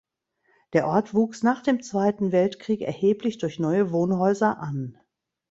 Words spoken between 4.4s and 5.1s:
an.